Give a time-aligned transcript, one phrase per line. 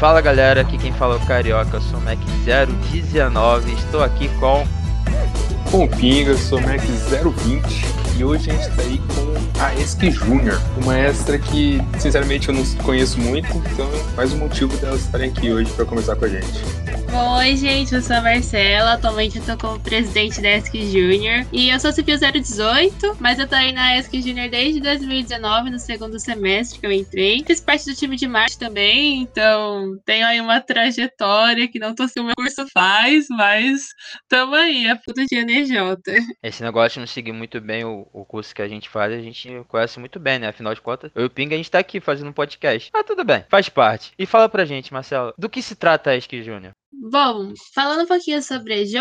[0.00, 2.18] Fala galera, aqui quem fala é o Carioca, eu sou o Mac
[2.90, 4.66] 019, estou aqui com.
[5.70, 9.62] Com o Pinga, eu sou o Mac 020 e hoje a gente está aí com
[9.62, 14.76] a Esk Júnior, uma extra que, sinceramente, eu não conheço muito, então mais um motivo
[14.76, 16.90] delas estarem aqui hoje para conversar com a gente.
[17.12, 21.68] Oi, gente, eu sou a Marcela, atualmente eu tô como presidente da ESC Júnior e
[21.68, 26.20] eu sou CPI 018, mas eu tô aí na ESC Júnior desde 2019, no segundo
[26.20, 27.42] semestre que eu entrei.
[27.44, 32.06] Fiz parte do time de marketing também, então tenho aí uma trajetória que não tô
[32.06, 33.88] se o meu curso faz, mas
[34.28, 35.76] tamo aí, a puta de NJ.
[36.42, 39.20] Esse negócio de não seguir muito bem o, o curso que a gente faz, a
[39.20, 40.48] gente conhece muito bem, né?
[40.48, 42.90] Afinal de contas, eu e o Ping, a gente tá aqui fazendo um podcast.
[42.92, 44.12] Ah, tudo bem, faz parte.
[44.18, 46.72] E fala pra gente, Marcelo, do que se trata a ESC Júnior?
[46.92, 48.94] Bom, falando um pouquinho sobre a EJ,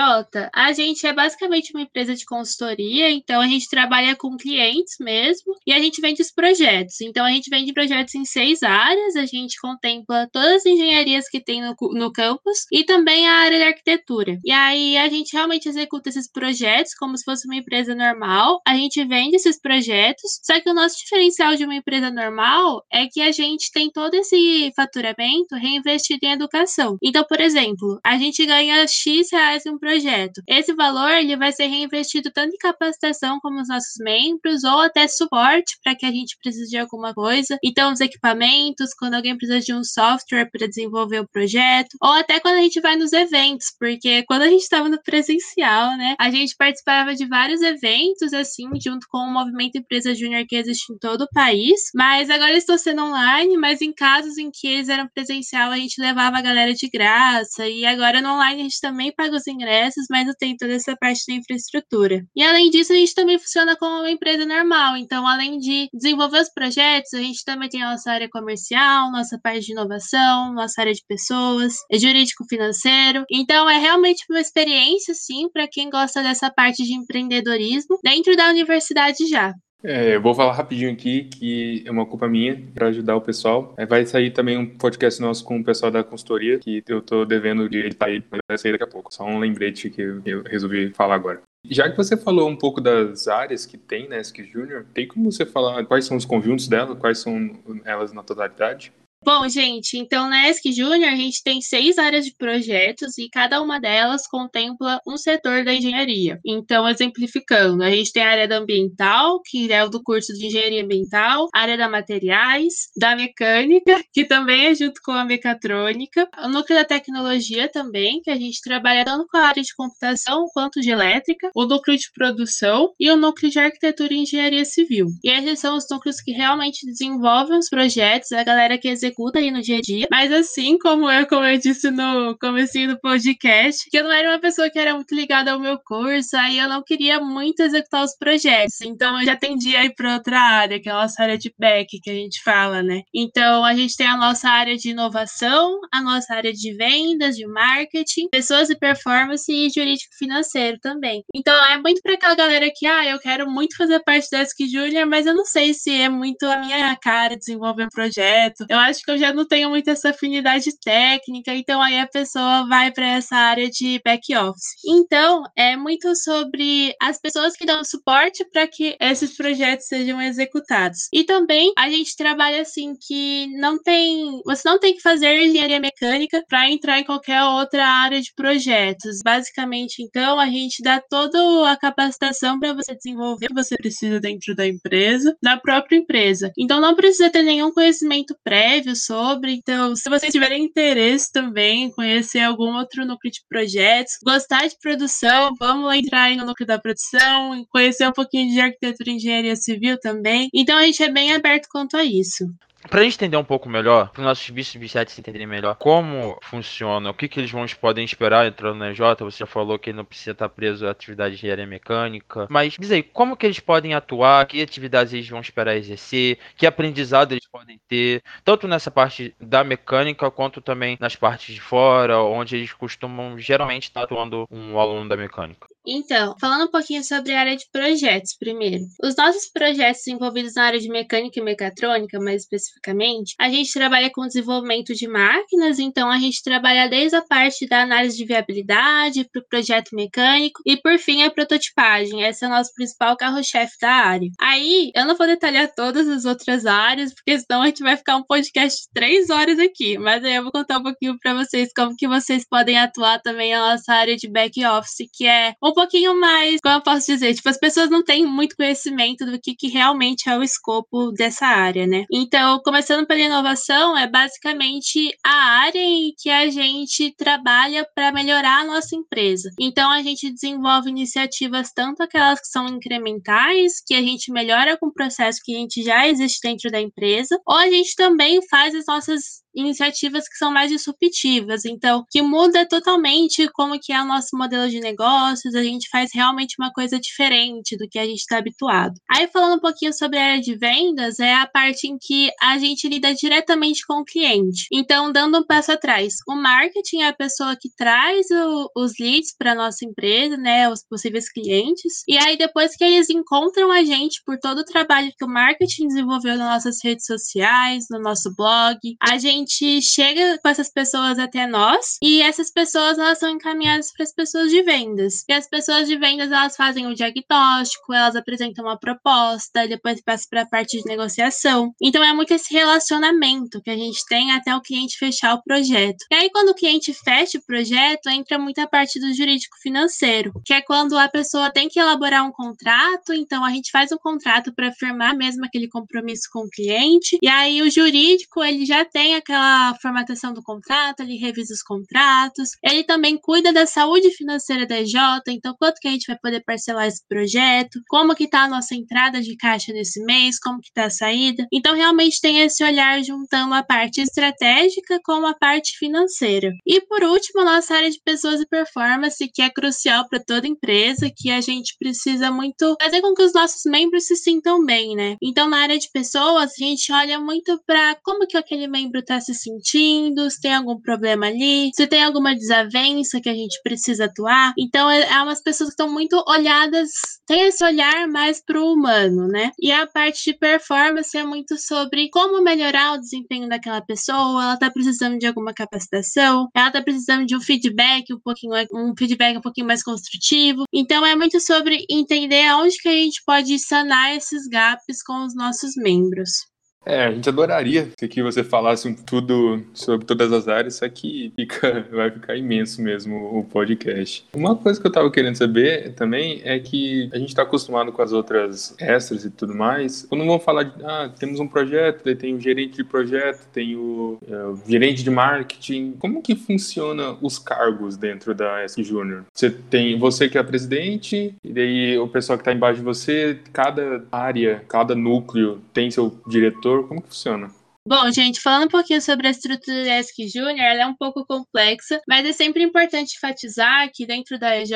[0.53, 5.55] a gente é basicamente uma empresa de consultoria, então a gente trabalha com clientes mesmo
[5.65, 7.02] e a gente vende os projetos.
[7.02, 11.43] Então a gente vende projetos em seis áreas, a gente contempla todas as engenharias que
[11.43, 14.37] tem no, no campus e também a área de arquitetura.
[14.45, 18.76] E aí a gente realmente executa esses projetos como se fosse uma empresa normal, a
[18.76, 23.20] gente vende esses projetos, só que o nosso diferencial de uma empresa normal é que
[23.20, 26.95] a gente tem todo esse faturamento reinvestido em educação.
[27.01, 30.41] Então, por exemplo, exemplo, a gente ganha X reais em um projeto.
[30.48, 35.08] Esse valor ele vai ser reinvestido tanto em capacitação como os nossos membros, ou até
[35.08, 37.57] suporte para que a gente precise de alguma coisa.
[37.63, 42.40] Então, os equipamentos, quando alguém precisa de um software para desenvolver o projeto, ou até
[42.40, 46.30] quando a gente vai nos eventos, porque quando a gente estava no presencial, né, a
[46.30, 50.98] gente participava de vários eventos, assim, junto com o movimento Empresa Júnior que existe em
[50.98, 51.91] todo o país.
[51.94, 56.02] Mas agora estou sendo online, mas em casos em que eles eram presencial, a gente
[56.02, 60.05] levava a galera de graça e agora no online a gente também paga os ingressos,
[60.09, 62.23] mas não tem toda essa parte da infraestrutura.
[62.35, 64.97] E além disso, a gente também funciona como uma empresa normal.
[64.97, 69.39] Então, além de desenvolver os projetos, a gente também tem a nossa área comercial, nossa
[69.41, 73.23] parte de inovação, nossa área de pessoas, é jurídico financeiro.
[73.31, 78.50] Então, é realmente uma experiência, sim, para quem gosta dessa parte de empreendedorismo dentro da
[78.50, 79.53] universidade já.
[79.81, 83.73] É, eu vou falar rapidinho aqui que é uma culpa minha para ajudar o pessoal.
[83.78, 87.23] É, vai sair também um podcast nosso com o pessoal da consultoria, que eu tô
[87.23, 89.13] devendo de editar aí, mas vai sair daqui a pouco.
[89.13, 91.41] Só um lembrete que eu resolvi falar agora.
[91.66, 95.31] Já que você falou um pouco das áreas que tem na ESC Junior, tem como
[95.31, 97.51] você falar quais são os conjuntos dela, quais são
[97.85, 98.91] elas na totalidade?
[99.22, 103.62] Bom, gente, então na ESC Júnior a gente tem seis áreas de projetos e cada
[103.62, 106.40] uma delas contempla um setor da engenharia.
[106.46, 110.47] Então, exemplificando, a gente tem a área da ambiental, que é o do curso de
[110.47, 116.28] engenharia ambiental, a área da materiais, da mecânica, que também é junto com a mecatrônica,
[116.46, 120.46] o núcleo da tecnologia também, que a gente trabalha tanto com a área de computação
[120.53, 125.07] quanto de elétrica, o núcleo de produção e o núcleo de arquitetura e engenharia civil.
[125.22, 129.39] E esses são os núcleos que realmente desenvolvem os projetos, a galera que executa executa
[129.39, 130.07] aí no dia a dia.
[130.11, 134.29] Mas assim como eu, como eu disse no comecinho do podcast, que eu não era
[134.29, 138.03] uma pessoa que era muito ligada ao meu curso, aí eu não queria muito executar
[138.03, 138.81] os projetos.
[138.81, 141.99] Então eu já tendi aí para outra área, que é a nossa área de back,
[141.99, 143.01] que a gente fala, né?
[143.13, 147.47] Então a gente tem a nossa área de inovação, a nossa área de vendas, de
[147.47, 151.23] marketing, pessoas e performance e jurídico financeiro também.
[151.33, 154.67] Então é muito para aquela galera que, ah, eu quero muito fazer parte da ESC
[154.67, 158.65] Junior, mas eu não sei se é muito a minha cara desenvolver um projeto.
[158.69, 162.07] Eu acho acho que eu já não tenho muito essa afinidade técnica, então aí a
[162.07, 164.75] pessoa vai para essa área de back office.
[164.85, 171.07] Então, é muito sobre as pessoas que dão suporte para que esses projetos sejam executados.
[171.13, 175.79] E também a gente trabalha assim que não tem, você não tem que fazer engenharia
[175.79, 179.19] mecânica para entrar em qualquer outra área de projetos.
[179.23, 184.19] Basicamente, então, a gente dá toda a capacitação para você desenvolver o que você precisa
[184.19, 186.51] dentro da empresa, da própria empresa.
[186.57, 189.53] Então, não precisa ter nenhum conhecimento prévio sobre.
[189.53, 195.53] Então, se vocês tiverem interesse também conhecer algum outro núcleo de projetos, gostar de produção,
[195.59, 200.00] vamos entrar aí no núcleo da produção, conhecer um pouquinho de arquitetura e engenharia civil
[200.00, 200.50] também.
[200.53, 202.45] Então, a gente é bem aberto quanto a isso.
[202.88, 207.13] Pra gente entender um pouco melhor, para os nossos bichates entenderem melhor como funciona, o
[207.13, 210.31] que, que eles vão podem esperar entrando na EJ, você já falou que não precisa
[210.31, 214.45] estar preso à atividade de engenharia mecânica, mas diz aí, como que eles podem atuar,
[214.45, 219.63] que atividades eles vão esperar exercer, que aprendizado eles podem ter, tanto nessa parte da
[219.63, 225.07] mecânica, quanto também nas partes de fora, onde eles costumam geralmente estar atuando um aluno
[225.09, 225.68] da mecânica.
[225.85, 228.83] Então, falando um pouquinho sobre a área de projetos primeiro.
[229.03, 234.09] Os nossos projetos envolvidos na área de mecânica e mecatrônica, mais especificamente, a gente trabalha
[234.13, 239.27] com desenvolvimento de máquinas, então a gente trabalha desde a parte da análise de viabilidade
[239.31, 242.23] para o projeto mecânico e por fim a prototipagem.
[242.23, 244.29] Esse é o nosso principal carro-chefe da área.
[244.39, 248.17] Aí, eu não vou detalhar todas as outras áreas, porque senão a gente vai ficar
[248.17, 251.69] um podcast de três horas aqui, mas aí eu vou contar um pouquinho para vocês
[251.75, 256.19] como que vocês podem atuar também na nossa área de back office, que é pouquinho
[256.19, 259.68] mais, como eu posso dizer, tipo, as pessoas não têm muito conhecimento do que, que
[259.68, 262.06] realmente é o escopo dessa área, né?
[262.12, 268.62] Então, começando pela inovação, é basicamente a área em que a gente trabalha para melhorar
[268.62, 269.50] a nossa empresa.
[269.60, 274.88] Então, a gente desenvolve iniciativas, tanto aquelas que são incrementais, que a gente melhora com
[274.88, 278.75] o processo que a gente já existe dentro da empresa, ou a gente também faz
[278.75, 284.06] as nossas iniciativas que são mais disruptivas, então que muda totalmente como que é o
[284.06, 288.19] nosso modelo de negócios, a gente faz realmente uma coisa diferente do que a gente
[288.19, 288.94] está habituado.
[289.10, 292.57] Aí falando um pouquinho sobre a área de vendas, é a parte em que a
[292.57, 294.68] gente lida diretamente com o cliente.
[294.72, 299.36] Então, dando um passo atrás, o marketing é a pessoa que traz o, os leads
[299.38, 304.22] para nossa empresa, né, os possíveis clientes, e aí depois que eles encontram a gente
[304.25, 308.80] por todo o trabalho que o marketing desenvolveu nas nossas redes sociais, no nosso blog,
[309.01, 313.91] a gente gente chega com essas pessoas até nós e essas pessoas elas são encaminhadas
[313.94, 315.24] para as pessoas de vendas.
[315.27, 320.25] E as pessoas de vendas elas fazem o diagnóstico, elas apresentam uma proposta, depois passa
[320.30, 321.74] para a parte de negociação.
[321.81, 326.06] Então é muito esse relacionamento que a gente tem até o cliente fechar o projeto.
[326.12, 330.53] E aí quando o cliente fecha o projeto, entra muita parte do jurídico financeiro, que
[330.53, 334.53] é quando a pessoa tem que elaborar um contrato, então a gente faz um contrato
[334.53, 337.18] para firmar mesmo aquele compromisso com o cliente.
[337.21, 341.61] E aí o jurídico, ele já tem a aquela formatação do contrato, ele revisa os
[341.61, 344.95] contratos, ele também cuida da saúde financeira da EJ,
[345.27, 348.73] então quanto que a gente vai poder parcelar esse projeto, como que tá a nossa
[348.73, 351.45] entrada de caixa nesse mês, como que tá a saída.
[351.53, 356.51] Então realmente tem esse olhar juntando a parte estratégica com a parte financeira.
[356.65, 360.47] E por último, a nossa área de pessoas e performance, que é crucial para toda
[360.47, 364.95] empresa, que a gente precisa muito fazer com que os nossos membros se sintam bem,
[364.95, 365.17] né?
[365.21, 369.19] Então na área de pessoas, a gente olha muito para como que aquele membro está
[369.21, 374.06] se sentindo, se tem algum problema ali, se tem alguma desavença que a gente precisa
[374.06, 374.54] atuar.
[374.57, 376.89] Então, é, é umas pessoas que estão muito olhadas,
[377.25, 379.51] tem esse olhar mais para o humano, né?
[379.60, 384.54] E a parte de performance é muito sobre como melhorar o desempenho daquela pessoa, ela
[384.54, 389.38] está precisando de alguma capacitação, ela está precisando de um feedback um pouquinho, um feedback
[389.38, 390.63] um pouquinho mais construtivo.
[390.74, 395.36] Então, é muito sobre entender aonde que a gente pode sanar esses gaps com os
[395.36, 396.50] nossos membros.
[396.89, 401.31] É, a gente adoraria que você falasse um tudo sobre todas as áreas, só que
[401.36, 404.25] fica, vai ficar imenso mesmo o podcast.
[404.33, 408.01] Uma coisa que eu tava querendo saber também é que a gente tá acostumado com
[408.01, 410.07] as outras extras e tudo mais.
[410.09, 413.75] Quando vão falar de, ah, temos um projeto, daí tem o gerente de projeto, tem
[413.75, 415.91] o, é, o gerente de marketing.
[416.00, 419.25] Como que funciona os cargos dentro da ESC Júnior?
[419.31, 423.38] Você tem você que é presidente, e daí o pessoal que tá embaixo de você,
[423.53, 427.51] cada área, cada núcleo tem seu diretor como que funciona?
[427.89, 431.25] Bom, gente, falando um pouquinho sobre a estrutura da ESC Júnior, ela é um pouco
[431.25, 434.74] complexa, mas é sempre importante enfatizar que dentro da EJ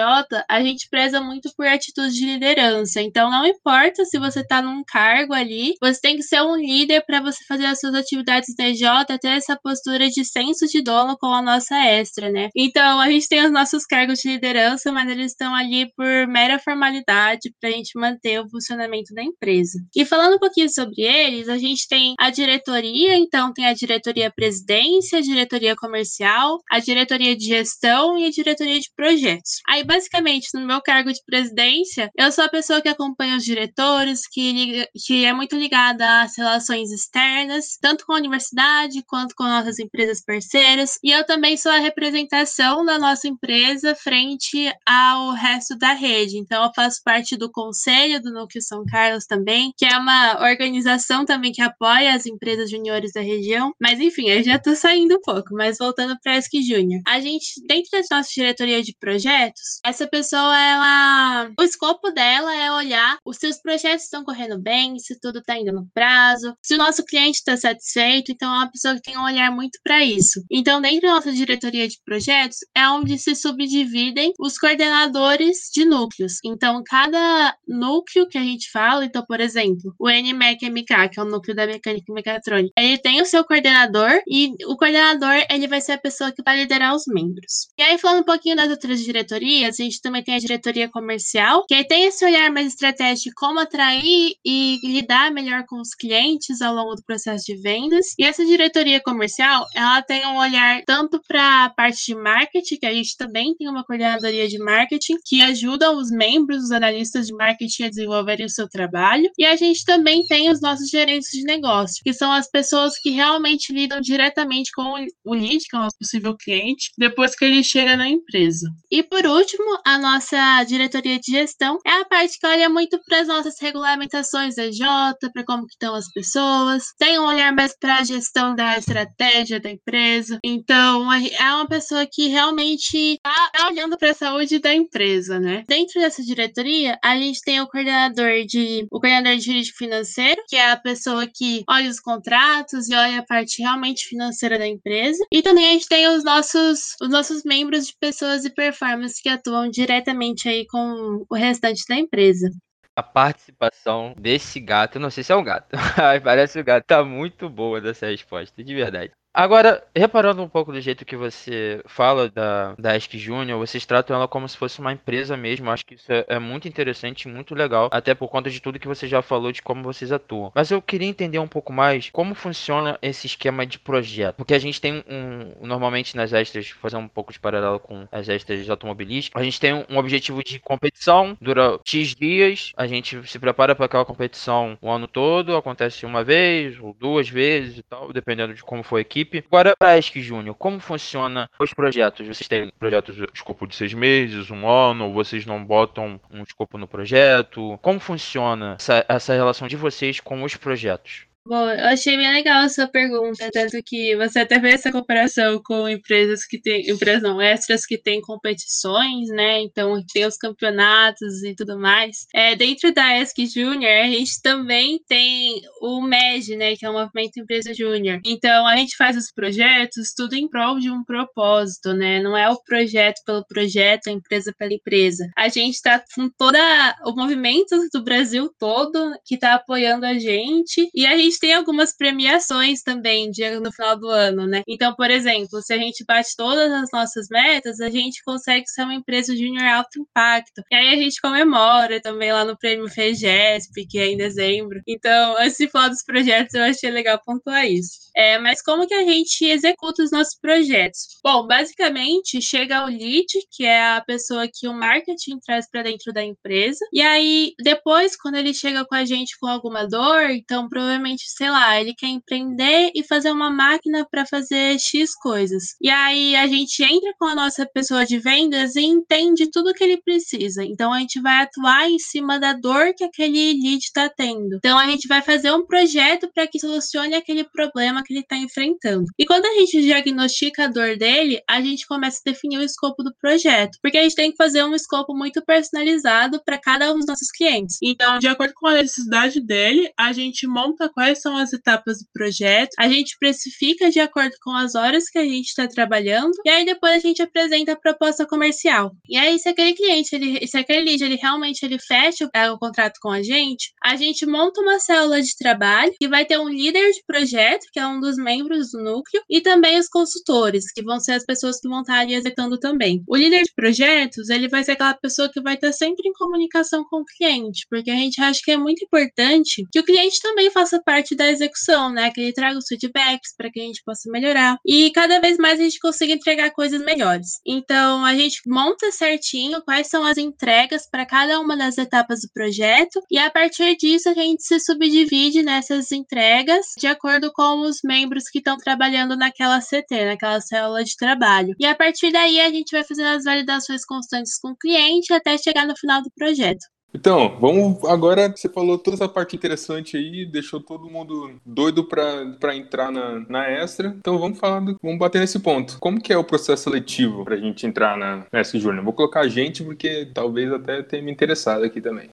[0.49, 3.03] a gente preza muito por atitude de liderança.
[3.03, 7.03] Então, não importa se você está num cargo ali, você tem que ser um líder
[7.05, 8.81] para você fazer as suas atividades da EJ,
[9.21, 12.49] ter essa postura de senso de dono com a nossa extra, né?
[12.55, 16.57] Então, a gente tem os nossos cargos de liderança, mas eles estão ali por mera
[16.57, 19.77] formalidade para a gente manter o funcionamento da empresa.
[19.95, 23.73] E falando um pouquinho sobre eles, a gente tem a diretoria diretoria, então tem a
[23.73, 29.61] diretoria presidência, a diretoria comercial, a diretoria de gestão e a diretoria de projetos.
[29.67, 34.21] Aí, basicamente, no meu cargo de presidência, eu sou a pessoa que acompanha os diretores,
[34.31, 39.43] que, liga, que é muito ligada às relações externas, tanto com a universidade quanto com
[39.43, 40.97] nossas empresas parceiras.
[41.03, 46.37] E eu também sou a representação da nossa empresa frente ao resto da rede.
[46.37, 51.25] Então, eu faço parte do conselho do Núcleo São Carlos também, que é uma organização
[51.25, 53.73] também que apoia as empresas de juniores da região.
[53.81, 57.01] Mas enfim, eu já tô saindo um pouco, mas voltando para ESC Júnior.
[57.07, 61.51] A gente, dentro da nossa diretoria de projetos, essa pessoa, ela.
[61.59, 65.71] O escopo dela é olhar se os projetos estão correndo bem, se tudo tá indo
[65.71, 68.31] no prazo, se o nosso cliente está satisfeito.
[68.31, 70.43] Então, é uma pessoa que tem um olhar muito para isso.
[70.51, 76.33] Então, dentro da nossa diretoria de projetos, é onde se subdividem os coordenadores de núcleos.
[76.45, 81.23] Então, cada núcleo que a gente fala, então, por exemplo, o NMEC MK, que é
[81.23, 85.67] o núcleo da mecânica e mecatrônica, ele tem o seu coordenador e o coordenador ele
[85.67, 87.67] vai ser a pessoa que vai liderar os membros.
[87.77, 91.65] E aí, falando um pouquinho das outras diretorias, a gente também tem a diretoria comercial,
[91.67, 96.61] que aí tem esse olhar mais estratégico como atrair e lidar melhor com os clientes
[96.61, 98.07] ao longo do processo de vendas.
[98.17, 102.85] E essa diretoria comercial, ela tem um olhar tanto para a parte de marketing, que
[102.85, 107.33] a gente também tem uma coordenadoria de marketing, que ajuda os membros, os analistas de
[107.33, 109.29] marketing a desenvolverem o seu trabalho.
[109.37, 112.62] E a gente também tem os nossos gerentes de negócio, que são as pessoas
[113.01, 117.45] que realmente lidam diretamente com o lead, que é o nosso possível cliente, depois que
[117.45, 118.69] ele chega na empresa.
[118.91, 123.21] E por último, a nossa diretoria de gestão é a parte que olha muito para
[123.21, 127.97] as nossas regulamentações da J, para como estão as pessoas, tem um olhar mais para
[127.97, 130.39] a gestão da estratégia da empresa.
[130.43, 135.63] Então, é uma pessoa que realmente está tá olhando para a saúde da empresa, né?
[135.67, 140.55] Dentro dessa diretoria, a gente tem o coordenador de o coordenador de jurídico financeiro, que
[140.55, 142.52] é a pessoa que olha os contratos
[142.89, 145.23] e olha a parte realmente financeira da empresa.
[145.31, 149.29] E também a gente tem os nossos os nossos membros de pessoas e performance que
[149.29, 152.49] atuam diretamente aí com o restante da empresa
[152.95, 155.67] a participação desse gato, não sei se é um gato,
[155.97, 159.11] mas parece um gato, tá muito boa dessa resposta, de verdade.
[159.35, 164.15] Agora, reparando um pouco do jeito que você fala da, da ESC Júnior, vocês tratam
[164.15, 165.71] ela como se fosse uma empresa mesmo.
[165.71, 168.87] Acho que isso é, é, muito interessante muito legal, até por conta de tudo que
[168.87, 170.51] você já falou de como vocês atuam.
[170.53, 174.35] Mas eu queria entender um pouco mais como funciona esse esquema de projeto.
[174.35, 175.65] Porque a gente tem um.
[175.65, 179.73] Normalmente nas extras, fazer um pouco de paralelo com as extras automobilísticas, a gente tem
[179.89, 184.91] um objetivo de competição, dura X dias, a gente se prepara para aquela competição o
[184.91, 189.01] ano todo, acontece uma vez ou duas vezes e tal, dependendo de como for a
[189.01, 189.45] equipe equipe.
[189.47, 192.27] Agora, para a ESC Júnior, como funciona os projetos?
[192.27, 196.43] Vocês têm projetos de escopo de seis meses, um ano, ou vocês não botam um
[196.43, 197.77] escopo no projeto?
[197.81, 201.25] Como funciona essa, essa relação de vocês com os projetos?
[201.45, 205.61] Bom, eu achei bem legal a sua pergunta, tanto que você até fez essa comparação
[205.61, 209.59] com empresas que têm, empresas não, extras que têm competições, né?
[209.61, 212.25] Então tem os campeonatos e tudo mais.
[212.33, 216.77] É, dentro da ESC Júnior, a gente também tem o MEG, né?
[216.77, 218.21] Que é o Movimento Empresa Júnior.
[218.25, 222.21] Então a gente faz os projetos tudo em prol de um propósito, né?
[222.21, 225.27] Não é o projeto pelo projeto, a empresa pela empresa.
[225.37, 226.57] A gente está com todo
[227.05, 231.53] o movimento do Brasil todo que está apoiando a gente e a gente gente tem
[231.53, 234.61] algumas premiações também no final do ano, né?
[234.67, 238.83] Então, por exemplo, se a gente bate todas as nossas metas, a gente consegue ser
[238.83, 240.61] uma empresa júnior alto impacto.
[240.71, 244.81] E aí a gente comemora também lá no prêmio FEGESP, que é em dezembro.
[244.87, 248.11] Então, esse falar dos projetos, eu achei legal pontuar isso.
[248.15, 251.19] É, mas como que a gente executa os nossos projetos?
[251.23, 256.13] Bom, basicamente, chega o lead, que é a pessoa que o marketing traz para dentro
[256.13, 256.85] da empresa.
[256.91, 261.49] E aí, depois, quando ele chega com a gente com alguma dor, então provavelmente sei
[261.49, 265.75] lá, ele quer empreender e fazer uma máquina para fazer X coisas.
[265.81, 269.83] E aí a gente entra com a nossa pessoa de vendas e entende tudo que
[269.83, 270.63] ele precisa.
[270.63, 274.57] Então a gente vai atuar em cima da dor que aquele lead está tendo.
[274.57, 278.37] Então a gente vai fazer um projeto para que solucione aquele problema que ele está
[278.37, 279.05] enfrentando.
[279.17, 283.03] E quando a gente diagnostica a dor dele, a gente começa a definir o escopo
[283.03, 286.97] do projeto, porque a gente tem que fazer um escopo muito personalizado para cada um
[286.97, 287.77] dos nossos clientes.
[287.81, 291.99] Então, de acordo com a necessidade dele, a gente monta quais quais são as etapas
[291.99, 296.31] do projeto, a gente precifica de acordo com as horas que a gente está trabalhando,
[296.43, 298.91] e aí depois a gente apresenta a proposta comercial.
[299.07, 302.49] E aí, se aquele cliente, ele, se aquele lead, ele realmente ele fecha o, é,
[302.51, 306.39] o contrato com a gente, a gente monta uma célula de trabalho que vai ter
[306.39, 310.71] um líder de projeto, que é um dos membros do núcleo, e também os consultores,
[310.71, 313.03] que vão ser as pessoas que vão estar ali executando também.
[313.07, 316.83] O líder de projetos, ele vai ser aquela pessoa que vai estar sempre em comunicação
[316.89, 320.49] com o cliente, porque a gente acha que é muito importante que o cliente também
[320.49, 322.09] faça parte parte da execução, né?
[322.11, 324.57] Que ele traga os feedbacks para que a gente possa melhorar.
[324.65, 327.39] E cada vez mais a gente consiga entregar coisas melhores.
[327.45, 332.29] Então, a gente monta certinho quais são as entregas para cada uma das etapas do
[332.33, 337.79] projeto, e a partir disso a gente se subdivide nessas entregas de acordo com os
[337.83, 341.53] membros que estão trabalhando naquela CT, naquela célula de trabalho.
[341.59, 345.37] E a partir daí a gente vai fazendo as validações constantes com o cliente até
[345.37, 346.65] chegar no final do projeto.
[346.93, 348.29] Então, vamos agora.
[348.29, 353.49] Você falou toda essa parte interessante aí, deixou todo mundo doido para entrar na, na
[353.49, 353.95] extra.
[353.97, 355.77] Então vamos falar, do, vamos bater nesse ponto.
[355.79, 358.83] Como que é o processo seletivo para a gente entrar na, ESC Júnior?
[358.83, 362.09] Vou colocar a gente porque talvez até tenha me interessado aqui também.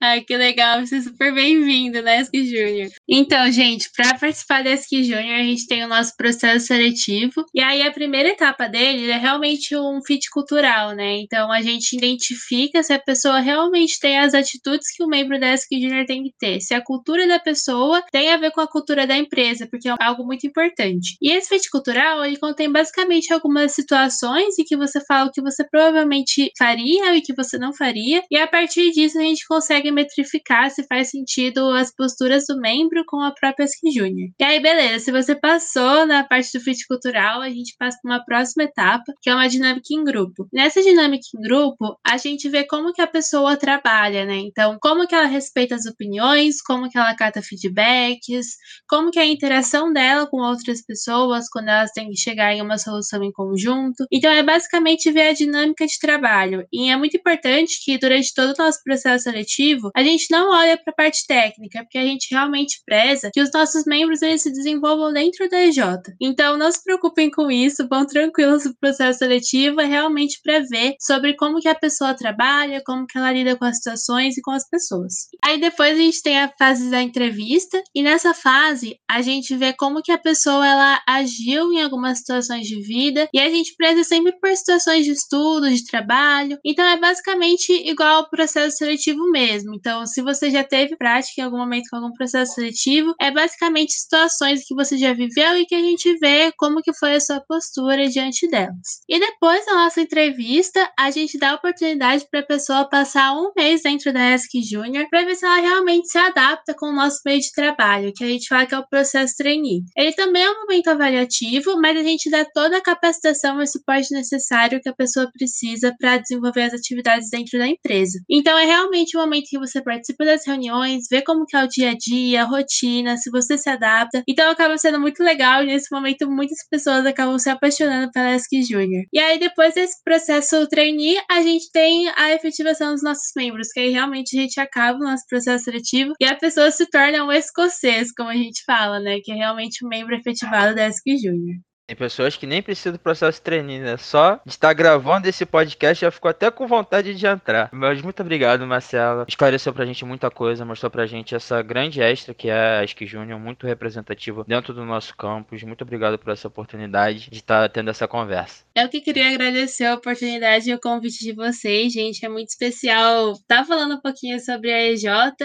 [0.00, 2.90] Ai, que legal, você é super bem-vindo na ESC Júnior.
[3.08, 7.44] Então, gente, para participar da ESC Júnior, a gente tem o nosso processo seletivo.
[7.54, 11.18] E aí a primeira etapa dele é realmente um fit cultural, né?
[11.18, 15.38] Então a gente identifica se a pessoa realmente tem a as atitudes que o membro
[15.38, 18.60] da ESC Junior tem que ter, se a cultura da pessoa tem a ver com
[18.60, 21.16] a cultura da empresa, porque é algo muito importante.
[21.20, 25.42] E esse fit cultural, ele contém basicamente algumas situações em que você fala o que
[25.42, 29.46] você provavelmente faria e o que você não faria, e a partir disso a gente
[29.46, 34.30] consegue metrificar se faz sentido as posturas do membro com a própria ESC Junior.
[34.38, 38.10] E aí, beleza, se você passou na parte do fit cultural, a gente passa para
[38.10, 40.46] uma próxima etapa, que é uma dinâmica em grupo.
[40.52, 44.36] Nessa dinâmica em grupo, a gente vê como que a pessoa trabalha, né?
[44.36, 48.56] Então, como que ela respeita as opiniões, como que ela cata feedbacks,
[48.88, 52.62] como que é a interação dela com outras pessoas quando elas têm que chegar em
[52.62, 54.06] uma solução em conjunto.
[54.12, 56.66] Então, é basicamente ver a dinâmica de trabalho.
[56.72, 60.76] E é muito importante que durante todo o nosso processo seletivo, a gente não olha
[60.76, 64.52] para a parte técnica, porque a gente realmente preza que os nossos membros eles se
[64.52, 65.80] desenvolvam dentro da EJ.
[66.20, 70.94] Então, não se preocupem com isso, vão tranquilos no processo seletivo, é realmente para ver
[71.00, 74.03] sobre como que a pessoa trabalha, como que ela lida com as situações
[74.36, 75.28] e com as pessoas.
[75.44, 79.72] Aí depois a gente tem a fase da entrevista e nessa fase a gente vê
[79.72, 84.04] como que a pessoa ela agiu em algumas situações de vida e a gente preza
[84.04, 86.58] sempre por situações de estudo, de trabalho.
[86.64, 89.74] Então é basicamente igual ao processo seletivo mesmo.
[89.74, 93.92] Então, se você já teve prática em algum momento com algum processo seletivo, é basicamente
[93.92, 97.40] situações que você já viveu e que a gente vê como que foi a sua
[97.40, 99.00] postura diante delas.
[99.08, 103.52] E depois da nossa entrevista, a gente dá a oportunidade para a pessoa passar um
[103.56, 107.20] mês dentro da ESC Júnior para ver se ela realmente se adapta com o nosso
[107.24, 109.82] meio de trabalho, que a gente fala que é o processo trainee.
[109.96, 114.12] Ele também é um momento avaliativo, mas a gente dá toda a capacitação e suporte
[114.12, 118.18] necessário que a pessoa precisa para desenvolver as atividades dentro da empresa.
[118.28, 121.68] Então é realmente o momento que você participa das reuniões, vê como que é o
[121.68, 124.22] dia a dia, a rotina, se você se adapta.
[124.28, 128.62] Então acaba sendo muito legal e nesse momento muitas pessoas acabam se apaixonando pela ESC
[128.62, 129.04] Júnior.
[129.12, 133.80] E aí depois desse processo trainee, a gente tem a efetivação dos nossos membros, que
[133.80, 137.32] aí realmente a gente acaba o nosso processo seletivo e a pessoa se torna um
[137.32, 139.20] escocês, como a gente fala, né?
[139.20, 141.58] Que é realmente um membro efetivado da ESC Júnior.
[141.86, 143.96] Tem pessoas que nem precisam do processo treininho, né?
[143.98, 147.68] Só de estar gravando esse podcast já ficou até com vontade de entrar.
[147.70, 149.26] Mas muito obrigado, Marcela.
[149.28, 153.04] Esclareceu pra gente muita coisa, mostrou pra gente essa grande extra que é a ESC
[153.04, 155.62] Júnior, muito representativa dentro do nosso campus.
[155.62, 158.64] Muito obrigado por essa oportunidade de estar tendo essa conversa.
[158.74, 162.24] Eu que queria agradecer a oportunidade e o convite de vocês, gente.
[162.24, 165.04] É muito especial estar falando um pouquinho sobre a EJ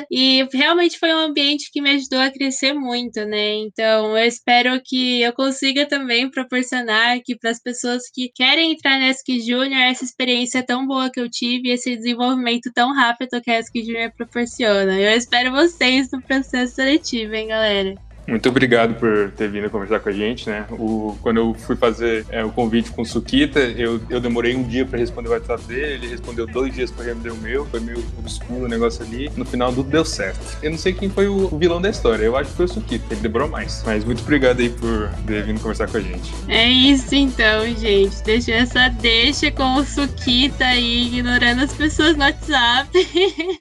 [0.10, 3.55] e realmente foi um ambiente que me ajudou a crescer muito, né?
[3.55, 9.00] Então eu espero que eu consiga também proporcionar aqui para as pessoas que querem entrar
[9.00, 13.52] na ESC Júnior essa experiência tão boa que eu tive, esse desenvolvimento tão rápido que
[13.52, 15.00] a ESC Júnior proporciona.
[15.00, 18.09] Eu espero vocês no processo seletivo, hein, galera?
[18.30, 20.65] Muito obrigado por ter vindo conversar com a gente, né?
[20.72, 24.63] O, quando eu fui fazer é, o convite com o Sukita, eu, eu demorei um
[24.63, 27.80] dia para responder o WhatsApp dele, ele respondeu dois dias para responder o meu, foi
[27.80, 29.30] meio obscuro o negócio ali.
[29.36, 30.39] No final, tudo deu certo.
[30.62, 32.70] Eu não sei quem foi o, o vilão da história, eu acho que foi o
[32.70, 33.84] Sukita, ele demorou mais.
[33.86, 36.32] Mas muito obrigado aí por ter vindo conversar com a gente.
[36.48, 38.24] É isso então, gente.
[38.24, 42.89] Deixa essa deixa com o Sukita aí, ignorando as pessoas no WhatsApp.